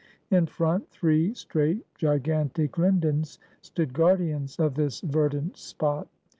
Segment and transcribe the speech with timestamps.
[0.31, 6.07] In front, three straight gigantic lindens stood guardians of this verdant spot.